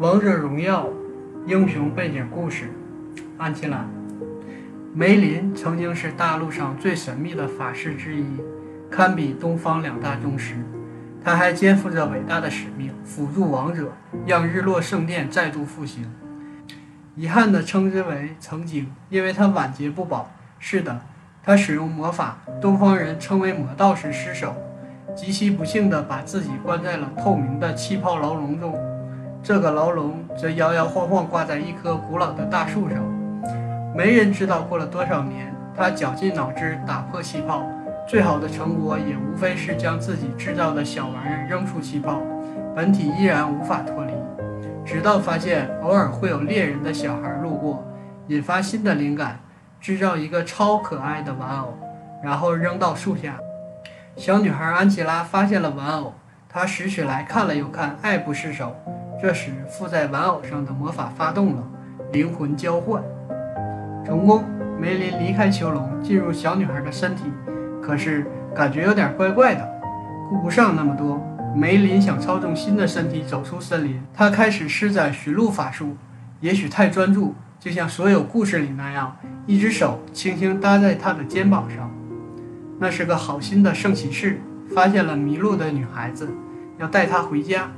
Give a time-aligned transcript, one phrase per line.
[0.00, 0.88] 王者荣耀
[1.46, 2.68] 英雄背景故事：
[3.38, 3.86] 安琪拉。
[4.92, 8.24] 梅林曾经是大陆上最神秘的法师之一，
[8.90, 10.56] 堪比东方两大宗师。
[11.22, 13.92] 他还肩负着伟大的使命，辅助王者，
[14.26, 16.12] 让日落圣殿再度复兴。
[17.14, 20.28] 遗憾的称之为曾经，因为他晚节不保。
[20.58, 21.02] 是的，
[21.40, 24.56] 他使用魔法，东方人称为魔道时失手，
[25.14, 28.74] 极其不幸的把自己关在了透明的气泡牢笼中。
[29.46, 33.04] 这个牢笼则摇摇晃晃挂在一棵古老的大树上，
[33.94, 35.54] 没人知道过了多少年。
[35.76, 37.62] 他绞尽脑汁打破气泡，
[38.08, 42.22] 最好的成果也无非是将自己制造的小玩意儿扔出气泡，
[42.74, 44.14] 本体依然无法脱离。
[44.82, 47.84] 直到发现偶尔会有猎人的小孩路过，
[48.28, 49.40] 引发新的灵感，
[49.78, 51.76] 制造一个超可爱的玩偶，
[52.22, 53.34] 然后扔到树下。
[54.16, 56.14] 小女孩安琪拉发现了玩偶，
[56.56, 58.76] 他拾起来看了又看，爱不释手。
[59.20, 61.68] 这时，附在玩偶上的魔法发动了，
[62.12, 63.02] 灵魂交换
[64.06, 64.44] 成功。
[64.78, 67.24] 梅林离开囚笼，进入小女孩的身体，
[67.82, 69.68] 可是感觉有点怪怪的，
[70.30, 71.20] 顾不上那么多。
[71.56, 75.96] 梅林想操纵新的身体走出森林，他开始施展寻路法术，
[76.38, 81.90] 也许太专注，就像所有故事里那样，一只手轻轻搭在他的肩膀上。
[82.78, 84.40] 那是个好心的圣骑士，
[84.74, 86.28] 发现了迷路的女孩子，
[86.78, 87.70] 要带她回家。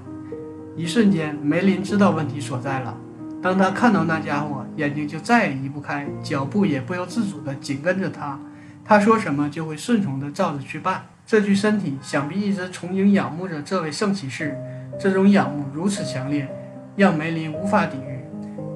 [0.74, 2.96] 一瞬间，梅林知道问题所在了。
[3.42, 8.38] 当他看到那家伙，眼睛就再也移不开，脚步也不由自主地紧跟着他。
[8.84, 11.02] 他说什么，就会顺从地照着去办。
[11.26, 14.56] 这具身体想必一直憧憬仰慕着这位圣骑士，
[14.98, 16.48] 这种仰慕如此强烈，
[16.96, 18.24] 让梅林无法抵御。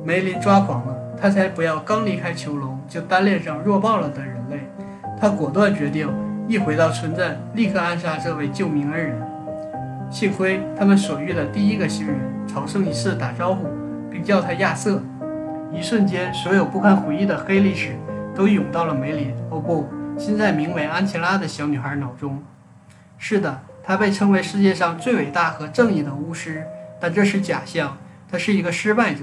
[0.04, 4.68] 梅林抓狂了，他才不要刚离开囚笼就单恋上弱爆了的人类。
[5.20, 6.08] 他果断决定，
[6.50, 9.16] 一回到村镇，立刻暗杀这位救命恩人。
[10.10, 13.68] 幸亏他们所遇的第一个行人朝圣骑士打招呼，
[14.10, 15.00] 并叫他亚瑟。
[15.72, 17.94] 一瞬间，所有不堪回忆的黑历史
[18.34, 19.32] 都涌到了梅林。
[19.48, 19.86] 哦不，
[20.18, 22.42] 现在名为安琪拉的小女孩脑中。
[23.16, 26.66] 是的，她被称为世界上最伟大和正义的巫师，
[26.98, 27.96] 但这是假象。
[28.28, 29.20] 她是一个失败者。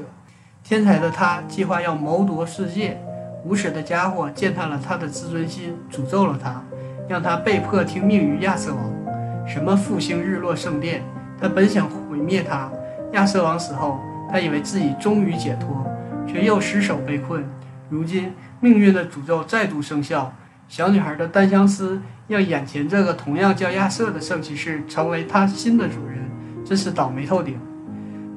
[0.63, 2.97] 天才的她计划要谋夺世界。
[3.43, 6.63] 无耻的家伙践踏了她的自尊心，诅咒了她，
[7.07, 9.47] 让他被迫听命于亚瑟王。
[9.47, 11.03] 什么复兴日落圣殿？
[11.39, 12.69] 他本想毁灭他。
[13.13, 15.85] 亚瑟王死后，他以为自己终于解脱，
[16.27, 17.45] 却又失手被困。
[17.89, 20.33] 如今命运的诅咒再度生效。
[20.67, 26.29] 小女孩的单相思让眼前这个同样叫亚瑟的圣骑士成为他新的主人，
[26.65, 27.57] 真是倒霉透顶。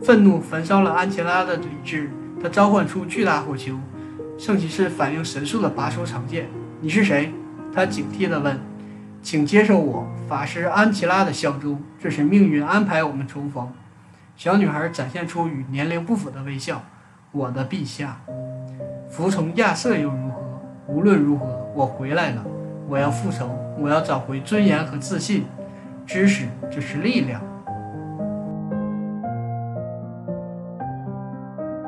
[0.04, 2.08] 愤怒焚烧了安琪拉的理智，
[2.40, 3.74] 他召唤出巨大火球。
[4.38, 6.46] 圣骑士反应神速地拔出长剑。
[6.80, 7.34] 你是谁？
[7.74, 8.58] 他警惕地问。
[9.22, 13.70] 请接受我法师安琪拉的效忠，这是命运安排我们重逢。
[14.34, 16.82] 小女孩展现出与年龄不符的微笑。
[17.30, 18.18] 我的陛下，
[19.10, 20.62] 服从亚瑟又如何？
[20.88, 22.42] 无论如何，我回来了。
[22.88, 23.48] 我要复仇，
[23.78, 25.44] 我要找回尊严和自信。
[26.06, 27.40] 知识就是力量。